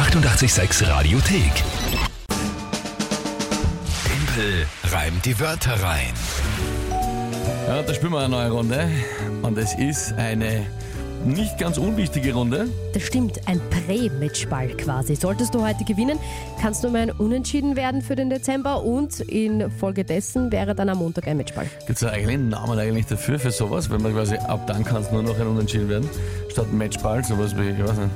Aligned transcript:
886 0.00 0.88
Radiothek. 0.88 1.52
Tempel 4.02 4.66
reimt 4.84 5.26
die 5.26 5.38
Wörter 5.38 5.74
rein. 5.82 6.14
Ja, 7.68 7.82
da 7.82 7.92
spielen 7.92 8.12
wir 8.12 8.20
eine 8.20 8.30
neue 8.30 8.50
Runde. 8.50 8.88
Und 9.42 9.58
es 9.58 9.74
ist 9.74 10.14
eine 10.14 10.62
nicht 11.26 11.58
ganz 11.58 11.76
unwichtige 11.76 12.32
Runde. 12.32 12.68
Das 12.94 13.02
stimmt, 13.02 13.46
ein 13.46 13.60
Prä-Matchball 13.68 14.68
quasi. 14.68 15.16
Solltest 15.16 15.54
du 15.54 15.60
heute 15.60 15.84
gewinnen, 15.84 16.18
kannst 16.62 16.82
du 16.82 16.88
mal 16.88 17.02
ein 17.02 17.10
Unentschieden 17.10 17.76
werden 17.76 18.00
für 18.00 18.16
den 18.16 18.30
Dezember 18.30 18.82
und 18.82 19.20
infolgedessen 19.20 20.50
wäre 20.50 20.74
dann 20.74 20.88
am 20.88 20.96
Montag 20.96 21.28
ein 21.28 21.36
Matchball. 21.36 21.66
Gibt 21.86 22.00
es 22.00 22.08
eigentlich 22.08 22.36
einen 22.36 22.48
Namen 22.48 22.78
eigentlich 22.78 23.04
dafür, 23.04 23.38
für 23.38 23.50
sowas? 23.50 23.90
Wenn 23.90 24.00
man 24.00 24.14
quasi 24.14 24.36
ab 24.36 24.66
dann 24.66 24.82
kann 24.82 25.02
es 25.02 25.12
nur 25.12 25.22
noch 25.22 25.38
ein 25.38 25.46
Unentschieden 25.46 25.90
werden, 25.90 26.08
statt 26.48 26.72
Matchball, 26.72 27.22
sowas 27.22 27.54
wie, 27.54 27.68
ich 27.68 27.84
weiß 27.84 27.98
nicht, 27.98 28.10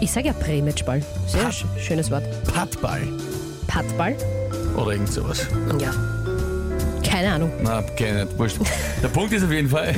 Ich 0.00 0.12
sage 0.12 0.28
ja 0.28 0.32
Prä-Matchball. 0.32 1.02
Sehr 1.26 1.50
sch 1.52 1.64
schönes 1.78 2.10
Wort. 2.10 2.24
Pattball 2.52 3.02
Pattball? 3.66 4.16
oder 4.76 4.92
irgend 4.92 5.12
sowas. 5.12 5.46
Ja. 5.80 5.90
Keine 7.04 7.32
Ahnung. 7.32 7.50
Na, 7.62 7.82
keine, 7.82 8.26
wurscht. 8.38 8.58
Der 9.02 9.08
Punkt 9.08 9.32
ist 9.32 9.44
auf 9.44 9.50
jeden 9.50 9.68
Fall, 9.68 9.94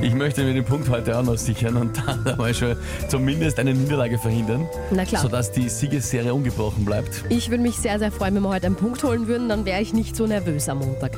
ich 0.00 0.12
möchte 0.14 0.42
mir 0.42 0.54
den 0.54 0.64
Punkt 0.64 0.88
heute 0.88 1.16
auch 1.16 1.22
noch 1.22 1.36
sichern 1.36 1.76
und 1.76 1.96
dann 2.04 2.26
einmal 2.26 2.52
schon 2.52 2.76
zumindest 3.08 3.58
eine 3.58 3.74
Niederlage 3.74 4.18
verhindern, 4.18 4.66
Na 4.90 5.04
klar. 5.04 5.22
sodass 5.22 5.52
die 5.52 5.68
Siegesserie 5.68 6.34
ungebrochen 6.34 6.84
bleibt. 6.84 7.24
Ich 7.28 7.50
würde 7.50 7.62
mich 7.62 7.76
sehr, 7.76 7.98
sehr 7.98 8.10
freuen, 8.10 8.34
wenn 8.34 8.42
wir 8.42 8.48
heute 8.48 8.66
einen 8.66 8.76
Punkt 8.76 9.02
holen 9.04 9.28
würden, 9.28 9.48
dann 9.48 9.64
wäre 9.64 9.80
ich 9.80 9.92
nicht 9.92 10.16
so 10.16 10.26
nervös 10.26 10.68
am 10.68 10.78
Montag. 10.78 11.16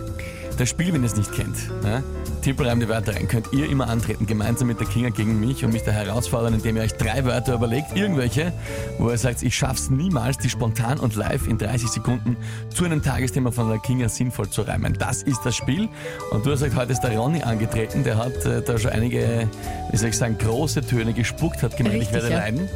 Das 0.57 0.69
Spiel, 0.69 0.93
wenn 0.93 1.03
ihr 1.03 1.07
es 1.07 1.17
nicht 1.17 1.33
kennt, 1.33 1.57
ja, 1.85 2.01
Tippelreim 2.43 2.79
die 2.79 2.89
Wörter 2.89 3.17
rein, 3.17 3.27
könnt 3.27 3.53
ihr 3.53 3.69
immer 3.69 3.89
antreten, 3.89 4.27
gemeinsam 4.27 4.69
mit 4.69 4.79
der 4.79 4.87
Kinga 4.87 5.09
gegen 5.09 5.41
mich 5.41 5.65
und 5.65 5.73
mich 5.73 5.83
da 5.83 5.91
herausfordern, 5.91 6.55
indem 6.55 6.77
ihr 6.77 6.83
euch 6.83 6.93
drei 6.93 7.25
Wörter 7.25 7.55
überlegt, 7.55 7.97
irgendwelche, 7.97 8.53
wo 8.99 9.11
ihr 9.11 9.19
sagt, 9.19 9.43
ich 9.43 9.57
schaff's 9.57 9.91
niemals, 9.91 10.39
die 10.39 10.49
spontan 10.49 11.01
und 11.01 11.17
live 11.17 11.49
in 11.49 11.59
30 11.59 11.89
Sekunden 11.89 12.37
zu 12.73 12.85
einem 12.85 13.03
Tagesthema 13.03 13.51
von 13.51 13.69
der 13.69 13.79
Kinga 13.79 14.09
sinnvoll 14.09 14.49
zu 14.49 14.63
reimen. 14.63 14.95
Das 14.97 15.23
ist 15.23 15.41
das 15.45 15.57
Spiel. 15.57 15.89
Und 16.31 16.47
du 16.47 16.53
hast 16.53 16.63
gesagt, 16.63 16.77
heute 16.77 16.93
ist 16.93 17.01
der 17.01 17.19
Ronny 17.19 17.43
angetreten, 17.43 18.05
der 18.05 18.19
hat 18.19 18.45
äh, 18.45 18.63
da 18.63 18.79
schon 18.79 18.93
einige, 18.93 19.49
wie 19.91 19.97
soll 19.97 20.11
ich 20.11 20.17
sagen, 20.17 20.39
große 20.39 20.83
Töne 20.83 21.15
gespuckt, 21.15 21.63
hat 21.65 21.77
gemeint, 21.77 21.97
ich 21.97 22.01
Richtig, 22.03 22.15
werde 22.23 22.31
ja. 22.31 22.39
leiden. 22.39 22.69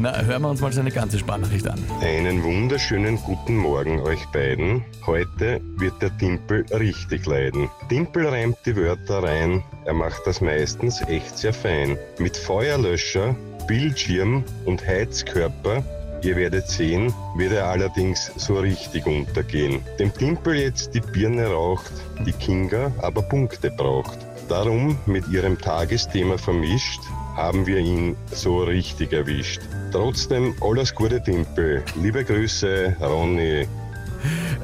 Na, 0.00 0.18
hören 0.22 0.42
wir 0.42 0.48
uns 0.48 0.62
mal 0.62 0.72
seine 0.72 0.90
ganze 0.90 1.18
Sprachnachricht 1.18 1.68
an. 1.68 1.78
Einen 2.00 2.42
wunderschönen 2.42 3.16
guten 3.18 3.56
Morgen 3.56 4.00
euch 4.00 4.24
beiden. 4.32 4.82
Heute 5.04 5.60
wird 5.76 6.00
der 6.00 6.16
Timpel 6.16 6.64
richtig 6.72 7.01
leiden. 7.26 7.68
Timpel 7.88 8.26
reimt 8.26 8.58
die 8.66 8.76
Wörter 8.76 9.22
rein, 9.22 9.62
er 9.84 9.94
macht 9.94 10.26
das 10.26 10.40
meistens 10.40 11.02
echt 11.08 11.36
sehr 11.38 11.52
fein. 11.52 11.98
Mit 12.18 12.36
Feuerlöscher, 12.36 13.34
Bildschirm 13.66 14.44
und 14.64 14.86
Heizkörper, 14.86 15.82
ihr 16.22 16.36
werdet 16.36 16.68
sehen, 16.68 17.12
wird 17.36 17.52
er 17.52 17.66
allerdings 17.66 18.32
so 18.36 18.58
richtig 18.58 19.06
untergehen. 19.06 19.80
Dem 19.98 20.12
Timpel 20.12 20.56
jetzt 20.56 20.94
die 20.94 21.00
Birne 21.00 21.46
raucht, 21.46 21.92
die 22.26 22.32
Kinga 22.32 22.92
aber 22.98 23.22
Punkte 23.22 23.70
braucht. 23.70 24.18
Darum 24.48 24.98
mit 25.06 25.28
ihrem 25.28 25.58
Tagesthema 25.58 26.36
vermischt, 26.36 27.00
haben 27.36 27.66
wir 27.66 27.78
ihn 27.78 28.16
so 28.30 28.62
richtig 28.62 29.12
erwischt. 29.12 29.60
Trotzdem 29.90 30.54
alles 30.60 30.94
Gute 30.94 31.22
Timpel. 31.22 31.82
Liebe 32.00 32.24
Grüße, 32.24 32.96
Ronny. 33.00 33.66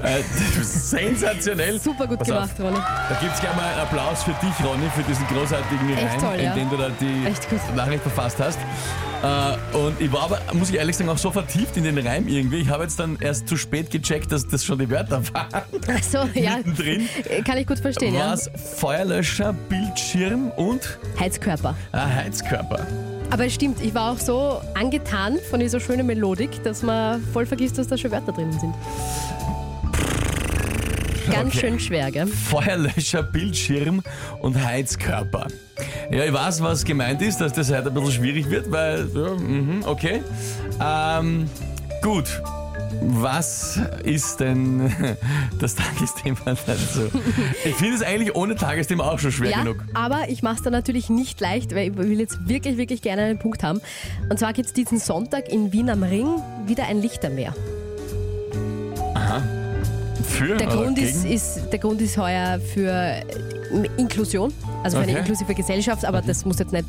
Äh, 0.02 0.22
sensationell. 0.62 1.80
Super 1.80 2.06
gut 2.06 2.18
Pass 2.18 2.30
auf. 2.30 2.56
gemacht, 2.56 2.60
Ronny. 2.60 2.84
Da 3.08 3.18
gibt 3.20 3.34
es 3.34 3.41
gleich 3.41 3.56
mal 3.56 3.64
einen 3.64 3.80
Applaus 3.80 4.22
für 4.22 4.32
dich, 4.32 4.64
Ronny, 4.64 4.88
für 4.94 5.02
diesen 5.02 5.27
großartigen 5.27 5.91
Echt 5.96 6.12
Reim, 6.12 6.20
toll, 6.20 6.41
ja. 6.42 6.52
in 6.52 6.58
dem 6.58 6.70
du 6.70 6.77
da 6.77 6.88
die. 7.00 7.74
Nachricht 7.77 8.02
verfasst 8.02 8.38
hast. 8.38 8.58
Äh, 9.22 9.76
und 9.76 10.00
ich 10.00 10.12
war 10.12 10.22
aber, 10.22 10.38
muss 10.52 10.70
ich 10.70 10.76
ehrlich 10.76 10.96
sagen, 10.96 11.10
auch 11.10 11.19
so 11.19 11.30
vertieft 11.30 11.76
in 11.76 11.84
den 11.84 11.98
Reim 11.98 12.28
irgendwie. 12.28 12.58
Ich 12.58 12.69
habe 12.69 12.84
jetzt 12.84 13.00
dann 13.00 13.19
erst 13.20 13.48
zu 13.48 13.56
spät 13.56 13.91
gecheckt, 13.91 14.30
dass 14.30 14.46
das 14.46 14.64
schon 14.64 14.78
die 14.78 14.88
Wörter 14.88 15.22
waren. 15.34 15.64
Achso, 15.88 16.28
ja. 16.34 16.58
Mittendrin. 16.58 17.08
Kann 17.44 17.58
ich 17.58 17.66
gut 17.66 17.80
verstehen, 17.80 18.14
ja. 18.14 18.32
Was? 18.32 18.48
Feuerlöscher, 18.76 19.53
Bildschirm 19.69 20.50
und 20.53 20.98
Heizkörper. 21.19 21.75
ein 21.92 22.14
Heizkörper. 22.14 22.87
Aber 23.31 23.44
es 23.44 23.54
stimmt, 23.54 23.82
ich 23.82 23.94
war 23.94 24.12
auch 24.12 24.19
so 24.19 24.60
angetan 24.75 25.37
von 25.50 25.60
dieser 25.60 25.81
schönen 25.81 26.06
Melodik, 26.06 26.62
dass 26.62 26.82
man 26.82 27.20
voll 27.32 27.44
vergisst, 27.44 27.76
dass 27.76 27.88
da 27.88 27.98
schon 27.98 28.10
Wörter 28.10 28.32
drinnen 28.32 28.58
sind. 28.58 28.75
Ganz 31.31 31.49
Okay. 31.55 31.59
schön 31.61 31.81
schwer, 31.81 32.11
gell? 32.11 32.27
Feuerlöscher, 32.27 33.22
Bildschirm 33.22 34.03
und 34.41 34.62
Heizkörper. 34.62 35.47
Ja, 36.11 36.25
ich 36.25 36.33
weiß, 36.33 36.62
was 36.62 36.84
gemeint 36.84 37.22
ist, 37.22 37.41
dass 37.41 37.53
das 37.53 37.71
heute 37.71 37.89
ein 37.89 37.94
bisschen 37.94 38.12
schwierig 38.12 38.50
wird, 38.50 38.71
weil, 38.71 39.09
ja, 39.15 39.34
mhm, 39.34 39.83
okay. 39.87 40.22
Ähm, 40.83 41.49
gut. 42.03 42.41
Was 43.00 43.78
ist 44.03 44.41
denn 44.41 44.91
das 45.61 45.77
Tagesthema 45.77 46.38
dazu? 46.67 47.11
Ich 47.65 47.75
finde 47.77 47.94
es 47.94 48.03
eigentlich 48.03 48.34
ohne 48.34 48.56
Tagesthema 48.56 49.05
auch 49.05 49.19
schon 49.21 49.31
schwer 49.31 49.50
Ja, 49.50 49.59
genug. 49.62 49.84
aber 49.94 50.28
ich 50.31 50.43
mache 50.43 50.56
es 50.56 50.62
dann 50.62 50.72
natürlich 50.72 51.09
nicht 51.09 51.41
leicht, 51.41 51.75
weil 51.77 51.91
ich 51.91 51.97
will 51.97 52.19
jetzt 52.19 52.49
wirklich, 52.49 52.77
wirklich 52.77 53.00
gerne 53.03 53.22
einen 53.22 53.38
Punkt 53.38 53.62
haben. 53.62 53.81
Und 54.31 54.38
zwar 54.41 54.53
gibt 54.53 54.67
es 54.69 54.72
diesen 54.72 54.99
Sonntag 54.99 55.49
in 55.49 55.72
Wien 55.72 55.91
am 55.91 56.03
Ring 56.03 56.27
wieder 56.67 56.87
ein 56.88 57.00
Lichtermeer. 57.00 57.55
Für 60.28 60.56
Der 60.56 60.66
Grund 60.69 60.99
ist, 60.99 61.25
ist, 61.25 61.61
der 61.72 61.78
Grund 61.78 62.00
ist 62.00 62.16
heuer 62.16 62.61
für 62.61 63.22
Inklusion, 63.97 64.53
also 64.84 64.97
für 64.99 65.03
Okay. 65.03 65.11
eine 65.11 65.19
inklusive 65.21 65.55
Gesellschaft, 65.55 66.05
aber 66.05 66.21
das 66.22 66.44
muss 66.44 66.59
jetzt 66.59 66.72
nicht 66.72 66.84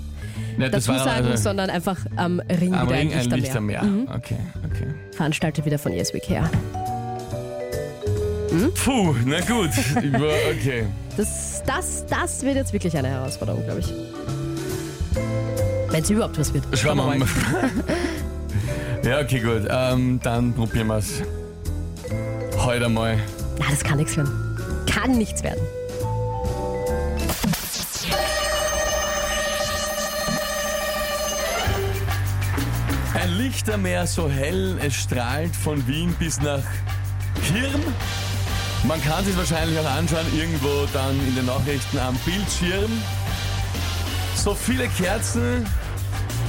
Ja, 0.57 0.69
das 0.69 0.85
dazu 0.85 0.99
sagen, 0.99 1.27
also 1.27 1.43
sondern 1.43 1.69
einfach 1.69 1.97
am 2.15 2.39
Ring 2.41 2.73
am 2.73 2.87
wieder 2.87 2.97
Ring 2.99 3.13
ein 3.13 3.31
ein 3.31 3.39
Lichtermeer. 3.39 3.83
Mhm. 3.83 3.97
Lichtermeer. 3.99 4.17
Okay, 4.17 4.37
okay. 4.65 4.87
Veranstaltet 5.15 5.65
wieder 5.65 5.79
von 5.79 5.93
ESWK. 5.93 6.41
Puh, 8.83 9.15
na 9.25 9.39
gut. 9.41 9.69
Okay. 10.59 10.85
Das, 11.17 11.61
das, 11.65 12.05
das 12.07 12.43
wird 12.43 12.55
jetzt 12.55 12.71
wirklich 12.73 12.95
eine 12.97 13.09
Herausforderung, 13.09 13.63
glaube 13.65 13.79
ich. 13.81 13.93
Wenn 15.91 16.01
es 16.03 16.09
überhaupt 16.09 16.39
was 16.39 16.53
wird. 16.53 16.63
Schauen 16.77 16.97
wir 16.97 17.05
mal. 17.05 17.19
ja, 19.03 19.19
okay, 19.21 19.39
gut. 19.39 19.67
Ähm, 19.69 20.19
dann 20.23 20.53
probieren 20.53 20.87
wir 20.87 20.97
es. 20.97 21.21
Heute 22.59 22.89
mal. 22.89 23.17
Na, 23.57 23.65
das 23.69 23.83
kann 23.83 23.97
nichts 23.97 24.17
werden. 24.17 24.57
Kann 24.85 25.17
nichts 25.17 25.41
werden. 25.43 25.61
Ein 33.13 33.37
Lichtermeer 33.37 34.05
so 34.05 34.29
hell, 34.29 34.77
es 34.81 34.93
strahlt 34.93 35.55
von 35.55 35.85
Wien 35.87 36.13
bis 36.19 36.39
nach 36.41 36.61
Hirn. 37.51 37.81
Man 38.83 39.01
kann 39.03 39.23
sich 39.25 39.35
wahrscheinlich 39.37 39.79
auch 39.79 39.91
anschauen, 39.91 40.25
irgendwo 40.37 40.85
dann 40.93 41.17
in 41.27 41.35
den 41.35 41.45
Nachrichten 41.45 41.97
am 41.97 42.15
Bildschirm. 42.25 42.91
So 44.35 44.53
viele 44.53 44.87
Kerzen, 44.89 45.65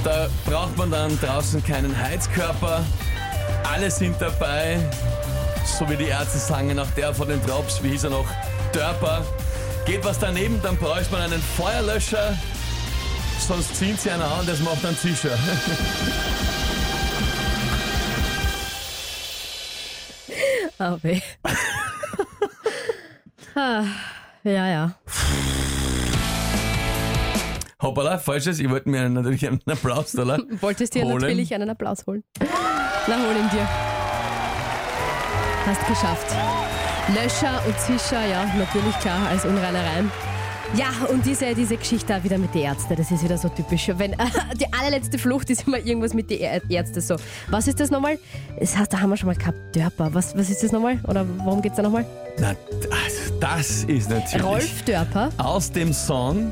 da 0.03 0.27
braucht 0.45 0.77
man 0.77 0.91
dann 0.91 1.19
draußen 1.19 1.63
keinen 1.63 1.97
Heizkörper. 1.97 2.83
Alle 3.71 3.91
sind 3.91 4.15
dabei, 4.19 4.79
so 5.65 5.89
wie 5.89 5.97
die 5.97 6.05
Ärzte 6.05 6.37
sagen, 6.37 6.77
auch 6.79 6.89
der 6.91 7.13
von 7.13 7.27
den 7.27 7.41
Drops, 7.45 7.81
wie 7.83 7.89
hieß 7.89 8.05
er 8.05 8.09
noch, 8.11 8.25
Dörper. 8.73 9.25
Geht 9.85 10.03
was 10.05 10.19
daneben, 10.19 10.61
dann 10.61 10.77
bräuchte 10.77 11.11
man 11.11 11.21
einen 11.21 11.41
Feuerlöscher, 11.41 12.37
sonst 13.47 13.75
ziehen 13.75 13.97
sie 13.97 14.11
einer 14.11 14.25
an, 14.25 14.45
das 14.45 14.59
macht 14.59 14.85
einen 14.85 14.97
Zischer. 14.97 15.37
Oh 20.79 20.97
weh. 21.01 21.19
ah, 23.55 23.83
ja, 24.43 24.67
ja. 24.67 24.95
Hoppala, 27.81 28.19
falsches. 28.19 28.59
Ich 28.59 28.69
wollte 28.69 28.89
mir 28.89 29.09
natürlich 29.09 29.47
einen 29.47 29.61
Applaus 29.65 30.11
da 30.11 30.23
Wolltest 30.61 30.93
dir 30.93 31.03
Holen. 31.03 31.17
natürlich 31.17 31.53
einen 31.53 31.69
Applaus 31.69 32.05
holen. 32.05 32.23
Na, 33.07 33.17
hol 33.17 33.35
ihn 33.35 33.49
dir. 33.49 33.90
Hast 35.65 35.87
geschafft. 35.87 36.35
Löscher 37.09 37.61
und 37.67 37.79
Zischer, 37.79 38.25
ja, 38.25 38.45
natürlich 38.57 38.97
klar, 38.99 39.27
als 39.29 39.45
unreiner 39.45 39.83
Reim. 39.83 40.11
Ja, 40.75 40.87
und 41.09 41.25
diese, 41.25 41.53
diese 41.53 41.75
Geschichte 41.75 42.23
wieder 42.23 42.37
mit 42.37 42.55
den 42.55 42.61
Ärzten, 42.63 42.95
das 42.95 43.11
ist 43.11 43.23
wieder 43.23 43.37
so 43.37 43.49
typisch. 43.49 43.89
Wenn, 43.97 44.11
die 44.59 44.71
allerletzte 44.73 45.17
Flucht 45.19 45.49
ist 45.49 45.67
immer 45.67 45.79
irgendwas 45.79 46.13
mit 46.13 46.29
den 46.29 46.39
Ärzten 46.69 47.01
so. 47.01 47.15
Was 47.49 47.67
ist 47.67 47.79
das 47.79 47.91
nochmal? 47.91 48.17
Das 48.59 48.77
heißt, 48.77 48.93
da 48.93 49.01
haben 49.01 49.09
wir 49.09 49.17
schon 49.17 49.27
mal 49.27 49.35
gehabt, 49.35 49.57
Dörper. 49.75 50.13
Was, 50.13 50.35
was 50.35 50.49
ist 50.49 50.63
das 50.63 50.71
nochmal? 50.71 50.99
Oder 51.07 51.25
worum 51.39 51.61
geht's 51.61 51.75
da 51.75 51.83
nochmal? 51.83 52.05
Na, 52.39 52.55
das, 52.89 53.33
das 53.39 53.83
ist 53.83 54.09
natürlich 54.09 54.43
Rolf 54.43 54.81
Dörper, 54.83 55.29
aus 55.37 55.71
dem 55.71 55.91
Song 55.91 56.51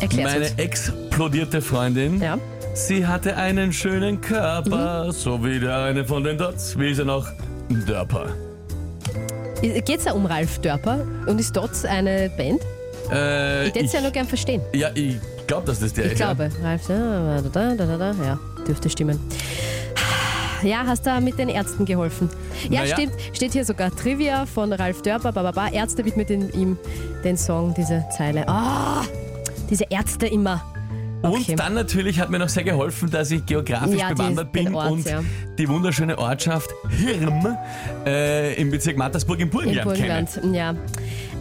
erklär's 0.00 0.32
Meine 0.32 0.44
uns. 0.46 0.54
explodierte 0.58 1.60
Freundin. 1.60 2.20
Ja. 2.20 2.38
Sie 2.74 3.04
hatte 3.06 3.36
einen 3.36 3.72
schönen 3.72 4.20
Körper, 4.20 5.12
so 5.12 5.44
wie 5.44 5.58
der 5.58 5.76
eine 5.84 6.04
von 6.04 6.22
den 6.22 6.38
Dots. 6.38 6.78
Wie 6.78 6.90
ist 6.90 6.98
er 7.00 7.04
noch? 7.04 7.26
Dörper. 7.70 8.34
Geht's 9.62 10.04
da 10.04 10.12
um 10.12 10.26
Ralf 10.26 10.58
Dörper 10.60 11.06
und 11.26 11.38
ist 11.38 11.54
dort 11.56 11.70
eine 11.84 12.30
Band? 12.36 12.60
Äh, 13.12 13.68
Ich 13.68 13.74
hätte 13.74 13.84
es 13.86 13.92
ja 13.92 14.00
nur 14.00 14.10
gern 14.10 14.26
verstehen. 14.26 14.62
ja, 14.72 14.88
ich 14.94 15.16
glaube, 15.46 15.66
dass 15.66 15.80
das 15.80 15.92
der 15.92 16.06
Ich 16.06 16.12
ist. 16.12 16.18
glaube, 16.18 16.50
Ralf, 16.62 16.86
da, 16.88 17.40
da, 17.52 17.74
da, 17.76 17.96
da, 17.96 18.12
ja, 18.24 18.38
dürfte 18.66 18.88
stimmen. 18.88 19.18
Ja, 20.62 20.84
hast 20.86 21.06
da 21.06 21.20
mit 21.20 21.38
den 21.38 21.48
Ärzten 21.48 21.86
geholfen. 21.86 22.28
Ja, 22.68 22.80
Naja. 22.82 22.94
stimmt. 22.94 23.14
Steht 23.32 23.52
hier 23.52 23.64
sogar 23.64 23.90
Trivia 23.94 24.44
von 24.44 24.72
Ralf 24.74 25.00
Dörper. 25.00 25.32
Bababa. 25.32 25.68
Ärzte 25.70 26.04
widmet 26.04 26.28
ihm 26.28 26.76
den 27.24 27.36
Song, 27.38 27.72
diese 27.74 28.04
Zeile. 28.14 28.46
Ah, 28.46 29.02
diese 29.70 29.84
Ärzte 29.88 30.26
immer. 30.26 30.62
Okay. 31.22 31.50
Und 31.52 31.60
dann 31.60 31.74
natürlich 31.74 32.18
hat 32.18 32.30
mir 32.30 32.38
noch 32.38 32.48
sehr 32.48 32.64
geholfen, 32.64 33.10
dass 33.10 33.30
ich 33.30 33.44
geografisch 33.44 33.98
Ja, 34.00 34.08
bewandert 34.08 34.52
bin 34.52 34.74
Ort, 34.74 34.90
und 34.90 35.06
ja. 35.06 35.22
die 35.58 35.68
wunderschöne 35.68 36.18
Ortschaft 36.18 36.70
Hirm 36.88 37.56
äh, 38.06 38.54
im 38.54 38.70
Bezirk 38.70 38.96
Mattersburg 38.96 39.38
im 39.38 39.48
In 39.48 39.50
Burgenland 39.50 39.94
kenne. 39.96 40.24
Burgenland, 40.32 40.54
ja. 40.54 40.74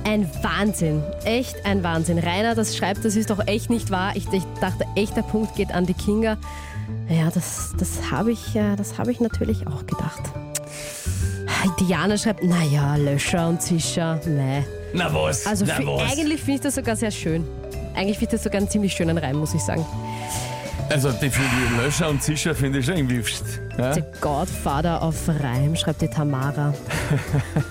Ein 0.04 0.30
Wahnsinn, 0.42 1.02
echt 1.24 1.66
ein 1.66 1.84
Wahnsinn. 1.84 2.20
Rainer, 2.20 2.56
das 2.56 2.76
schreibt, 2.76 3.06
das 3.06 3.16
ist 3.16 3.30
doch 3.30 3.46
echt 3.48 3.70
nicht 3.70 3.90
wahr. 3.92 4.14
Ich, 4.16 4.28
ich 4.34 4.44
dachte, 4.60 4.86
echt 4.96 5.16
der 5.16 5.22
Punkt 5.24 5.56
geht 5.56 5.72
an 5.72 5.86
die 5.86 5.94
Kinga. 5.94 6.38
Ja, 7.10 7.30
das, 7.34 7.74
das 7.78 8.12
habe 8.12 8.32
ich, 8.32 8.56
äh, 8.56 8.76
das 8.76 8.98
habe 8.98 9.12
ich 9.12 9.20
natürlich 9.20 9.66
auch 9.68 9.86
gedacht. 9.86 10.22
Diana 11.80 12.18
schreibt, 12.18 12.44
naja, 12.44 12.96
Löscher 12.96 13.48
und 13.50 13.62
Zischer, 13.62 14.20
nee. 14.26 14.64
Na 14.94 15.14
was? 15.14 15.46
Also 15.46 15.66
na 15.68 15.76
fi- 15.76 15.86
was? 15.86 16.12
eigentlich 16.14 16.40
finde 16.40 16.54
ich 16.56 16.62
das 16.62 16.76
sogar 16.76 16.96
sehr 16.96 17.12
schön. 17.12 17.44
Eigentlich 17.96 18.22
ich 18.22 18.32
das 18.32 18.44
sogar 18.44 18.60
einen 18.60 18.70
ziemlich 18.70 18.94
schönen 18.94 19.18
Reim, 19.18 19.38
muss 19.38 19.54
ich 19.54 19.62
sagen. 19.62 19.86
Also 20.90 21.12
die, 21.12 21.30
für 21.30 21.42
die 21.42 21.82
Löscher 21.82 22.10
und 22.10 22.22
Zischer 22.24 22.56
finde 22.56 22.80
ich 22.80 22.86
schon 22.86 22.98
irgendwie... 22.98 23.20
pst, 23.20 23.44
Ja? 23.78 23.94
The 23.94 24.04
Godfather 24.22 25.02
auf 25.02 25.28
Reim, 25.28 25.76
schreibt 25.76 26.02
die 26.02 26.08
Tamara. 26.08 26.74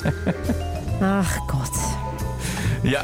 Ach 1.01 1.39
Gott. 1.49 1.73
ja. 2.83 3.03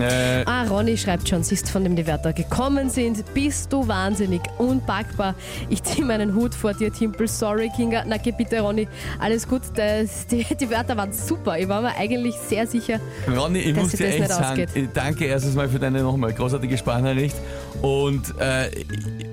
Äh, 0.00 0.44
Ah, 0.46 0.64
Ronny 0.64 0.96
schreibt 0.96 1.28
schon, 1.28 1.42
siehst 1.42 1.70
von 1.70 1.84
dem 1.84 1.96
die 1.96 2.06
Wörter 2.06 2.32
gekommen 2.32 2.90
sind. 2.90 3.24
Bist 3.34 3.72
du 3.72 3.86
wahnsinnig, 3.88 4.40
unpackbar. 4.58 5.34
Ich 5.68 5.82
ziehe 5.82 6.04
meinen 6.04 6.34
Hut 6.34 6.54
vor 6.54 6.74
dir, 6.74 6.92
Timpel. 6.92 7.28
Sorry, 7.28 7.70
Kinga. 7.74 8.04
Na, 8.06 8.16
geh 8.16 8.32
bitte, 8.32 8.60
Ronny. 8.60 8.88
Alles 9.18 9.46
gut. 9.48 9.62
Das, 9.74 10.26
die, 10.26 10.44
die 10.58 10.70
Wörter 10.70 10.96
waren 10.96 11.12
super. 11.12 11.58
Ich 11.58 11.68
war 11.68 11.82
mir 11.82 11.94
eigentlich 11.96 12.34
sehr 12.36 12.66
sicher. 12.66 13.00
Ronny, 13.34 13.58
ich 13.60 13.74
Dass 13.74 13.82
muss 13.84 13.92
dir 13.92 14.06
das 14.06 14.14
echt 14.16 14.28
sagen, 14.28 14.66
ausgeht. 14.66 14.88
danke 14.94 15.24
erstens 15.26 15.54
mal 15.54 15.68
für 15.68 15.78
deine 15.78 16.02
nochmal 16.02 16.32
großartige 16.32 16.76
Sprachnachricht. 16.78 17.36
Und 17.82 18.34
äh, 18.40 18.70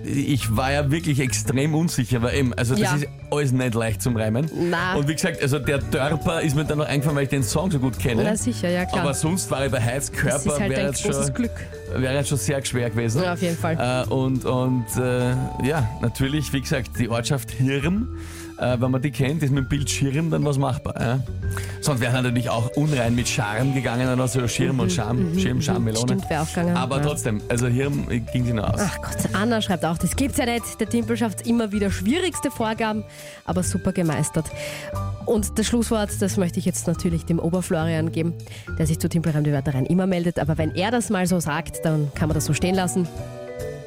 ich 0.05 0.55
war 0.55 0.71
ja 0.71 0.91
wirklich 0.91 1.19
extrem 1.19 1.73
unsicher, 1.75 2.21
weil 2.21 2.35
eben, 2.35 2.53
also 2.53 2.73
das 2.73 2.81
Ja. 2.83 2.95
ist 2.95 3.07
alles 3.31 3.51
nicht 3.51 3.73
leicht 3.73 4.01
zum 4.01 4.15
Reimen. 4.15 4.49
Na. 4.69 4.95
Und 4.95 5.07
wie 5.07 5.13
gesagt, 5.15 5.41
also 5.41 5.59
der 5.59 5.79
Dörper 5.79 6.41
ist 6.41 6.55
mir 6.55 6.63
dann 6.65 6.77
noch 6.77 6.87
eingefallen, 6.87 7.15
weil 7.17 7.23
ich 7.23 7.29
den 7.29 7.43
Song 7.43 7.71
so 7.71 7.79
gut 7.79 7.97
kenne. 7.99 8.23
Na 8.23 8.35
sicher, 8.37 8.69
ja 8.69 8.85
klar. 8.85 9.01
Aber 9.01 9.13
sonst 9.13 9.49
war 9.51 9.65
ich 9.65 9.71
bei 9.71 9.77
das 9.79 9.85
Heizkörper, 9.87 10.59
halt 10.59 10.69
wäre 10.69 10.81
jetzt, 10.87 11.01
schon, 11.01 11.33
Glück. 11.33 11.51
wäre 11.95 12.13
jetzt 12.15 12.29
schon 12.29 12.37
sehr 12.37 12.63
schwer 12.63 12.89
gewesen. 12.89 13.23
Ja, 13.23 13.33
auf 13.33 13.41
jeden 13.41 13.57
Fall. 13.57 14.05
Äh, 14.07 14.13
und 14.13 14.45
und 14.45 14.85
äh, 14.97 15.31
ja, 15.65 15.89
natürlich, 16.01 16.53
wie 16.53 16.61
gesagt, 16.61 16.91
die 16.99 17.09
Ortschaft 17.09 17.51
Hirn, 17.51 18.07
äh, 18.57 18.77
wenn 18.79 18.91
man 18.91 19.01
die 19.01 19.11
kennt, 19.11 19.43
ist 19.43 19.51
mit 19.51 19.65
dem 19.65 19.67
Bild 19.67 19.89
Schirm 19.89 20.29
dann 20.31 20.45
was 20.45 20.57
machbar. 20.57 20.93
Ja? 20.99 21.19
Sonst 21.81 21.99
wäre 21.99 22.13
natürlich 22.13 22.49
auch 22.49 22.69
unrein 22.75 23.15
mit 23.15 23.27
Charme 23.27 23.73
gegangen 23.73 24.11
oder 24.11 24.27
so 24.27 24.47
Schirm 24.47 24.79
und 24.79 24.91
Scham, 24.91 25.37
Schirm, 25.37 25.61
Scham, 25.61 25.83
Melone. 25.83 26.13
Mhm, 26.13 26.19
Stimmt, 26.19 26.29
wäre 26.29 26.41
auch 26.41 26.47
gegangen. 26.47 26.77
Aber 26.77 26.97
ja. 26.97 27.03
trotzdem, 27.03 27.41
also 27.49 27.67
Hirn 27.67 28.07
ging 28.31 28.45
sie 28.45 28.53
noch 28.53 28.73
aus. 28.73 28.79
Ach 28.81 29.01
Gott, 29.01 29.33
Anna 29.33 29.61
schreibt 29.61 29.85
auch, 29.85 29.97
das 29.97 30.15
gibt's 30.15 30.37
ja 30.37 30.45
nicht. 30.45 30.79
Der 30.79 30.89
Timpel 30.89 31.17
schafft 31.17 31.45
immer 31.47 31.71
wieder 31.71 31.91
schwierigste 31.91 32.49
Vorgaben, 32.49 33.03
aber 33.45 33.63
super 33.63 33.91
gemeistert. 33.91 34.45
Und 35.25 35.57
das 35.57 35.65
Schlusswort, 35.67 36.09
das 36.19 36.37
möchte 36.37 36.59
ich 36.59 36.65
jetzt 36.65 36.87
natürlich 36.87 37.25
dem 37.25 37.39
Oberflorian 37.39 38.11
geben, 38.11 38.33
der 38.77 38.87
sich 38.87 38.99
zu 38.99 39.09
Timpelreim 39.09 39.43
die 39.43 39.51
Wörter 39.51 39.73
rein 39.73 39.85
immer 39.85 40.07
meldet. 40.07 40.39
Aber 40.39 40.57
wenn 40.57 40.75
er 40.75 40.91
das 40.91 41.09
mal 41.09 41.27
so 41.27 41.39
sagt, 41.39 41.83
dann 41.83 42.11
kann 42.13 42.29
man 42.29 42.35
das 42.35 42.45
so 42.45 42.53
stehen 42.53 42.75
lassen. 42.75 43.07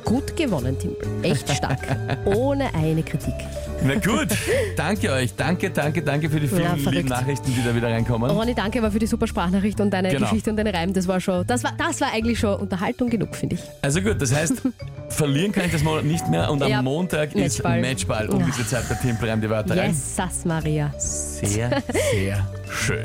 Gut 0.04 0.36
gewonnen, 0.36 0.78
Timpel. 0.78 1.06
Echt 1.22 1.50
stark. 1.50 1.80
Ohne 2.24 2.74
eine 2.74 3.02
Kritik. 3.02 3.34
Na 3.82 3.94
gut, 3.94 4.28
danke 4.76 5.12
euch. 5.12 5.34
Danke, 5.36 5.70
danke, 5.70 6.02
danke 6.02 6.28
für 6.30 6.40
die 6.40 6.48
vielen 6.48 6.62
Ja, 6.62 6.90
lieben 6.90 7.08
Nachrichten, 7.08 7.54
die 7.54 7.62
da 7.62 7.74
wieder 7.74 7.88
reinkommen. 7.88 8.30
Ronny, 8.30 8.54
danke 8.54 8.78
aber 8.78 8.90
für 8.90 8.98
die 8.98 9.06
super 9.06 9.26
Sprachnachricht 9.26 9.80
und 9.80 9.90
deine 9.90 10.08
Genau. 10.08 10.26
Geschichte 10.26 10.50
und 10.50 10.56
deine 10.56 10.72
Reim. 10.74 10.92
Das 10.92 11.06
war 11.06 11.20
schon, 11.20 11.46
das 11.46 11.62
war, 11.62 11.72
das 11.78 12.00
war 12.00 12.12
eigentlich 12.12 12.38
schon 12.38 12.56
Unterhaltung 12.58 13.08
genug, 13.10 13.36
finde 13.36 13.56
ich. 13.56 13.62
Also 13.82 14.00
gut, 14.00 14.20
das 14.20 14.34
heißt, 14.34 14.62
verlieren 15.10 15.52
kann 15.52 15.66
ich 15.66 15.72
das 15.72 15.82
Monat 15.84 16.04
nicht 16.04 16.26
mehr 16.28 16.50
und 16.50 16.62
am 16.62 16.70
Ja, 16.70 16.82
Montag 16.82 17.34
ist 17.34 17.62
Matchball. 17.62 17.80
Matchball 17.80 18.28
um 18.30 18.44
diese 18.44 18.66
Zeit 18.66 18.88
bei 18.88 18.94
Timpelreim 18.96 19.40
die 19.40 19.50
Wörter 19.50 19.76
rein. 19.76 19.90
Jesus 19.90 20.44
Maria. 20.44 20.92
Sehr, 20.98 21.82
sehr 22.12 22.46
schön. 22.70 23.04